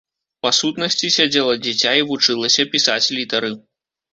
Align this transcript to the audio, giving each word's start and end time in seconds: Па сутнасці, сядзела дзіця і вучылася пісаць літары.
Па 0.45 0.51
сутнасці, 0.59 1.11
сядзела 1.17 1.53
дзіця 1.65 1.91
і 1.99 2.07
вучылася 2.13 2.67
пісаць 2.73 3.03
літары. 3.19 3.55